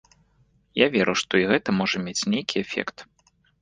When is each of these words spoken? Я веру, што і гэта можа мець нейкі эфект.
Я 0.83 0.87
веру, 0.95 1.13
што 1.23 1.33
і 1.43 1.47
гэта 1.53 1.69
можа 1.83 1.97
мець 2.09 2.19
нейкі 2.35 2.57
эфект. 2.67 3.09